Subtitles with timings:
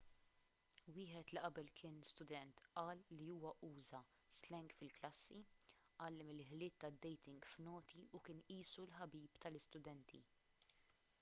[0.93, 5.37] wieħed li qabel kien student qal li huwa uża s-slang fil-klassi
[6.07, 10.23] għallem il-ħiliet tad-dating f'noti u kien qisu l-ħabib tal-istudenti'